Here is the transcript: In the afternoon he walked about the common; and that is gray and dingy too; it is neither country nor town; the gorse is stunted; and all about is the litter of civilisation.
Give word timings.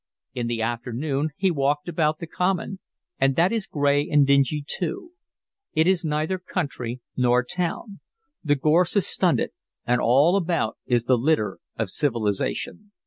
In 0.33 0.47
the 0.47 0.63
afternoon 0.63 1.29
he 1.37 1.51
walked 1.51 1.87
about 1.87 2.17
the 2.17 2.25
common; 2.25 2.79
and 3.19 3.35
that 3.35 3.51
is 3.53 3.67
gray 3.67 4.09
and 4.09 4.25
dingy 4.25 4.65
too; 4.67 5.11
it 5.73 5.85
is 5.85 6.03
neither 6.03 6.39
country 6.39 7.01
nor 7.15 7.43
town; 7.43 7.99
the 8.43 8.55
gorse 8.55 8.95
is 8.95 9.05
stunted; 9.05 9.51
and 9.85 10.01
all 10.01 10.35
about 10.35 10.79
is 10.87 11.03
the 11.03 11.19
litter 11.19 11.59
of 11.77 11.91
civilisation. 11.91 12.91